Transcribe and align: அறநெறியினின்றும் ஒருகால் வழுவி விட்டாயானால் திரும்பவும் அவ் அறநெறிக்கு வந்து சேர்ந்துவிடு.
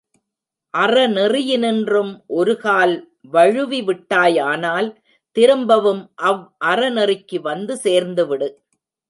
அறநெறியினின்றும் 0.73 2.09
ஒருகால் 2.37 2.93
வழுவி 3.31 3.81
விட்டாயானால் 3.81 4.89
திரும்பவும் 5.35 6.03
அவ் 6.23 6.41
அறநெறிக்கு 6.65 7.39
வந்து 7.41 7.75
சேர்ந்துவிடு. 7.83 8.49